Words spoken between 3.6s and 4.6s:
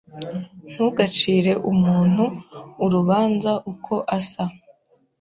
uko asa